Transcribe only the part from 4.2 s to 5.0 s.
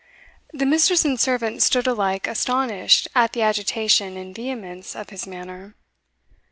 vehemence